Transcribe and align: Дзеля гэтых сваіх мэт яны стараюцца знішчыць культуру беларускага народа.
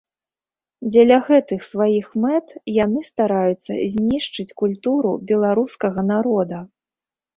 Дзеля 0.93 1.17
гэтых 1.27 1.59
сваіх 1.71 2.07
мэт 2.23 2.47
яны 2.77 2.99
стараюцца 3.11 3.71
знішчыць 3.97 4.55
культуру 4.63 5.11
беларускага 5.33 6.01
народа. 6.13 6.57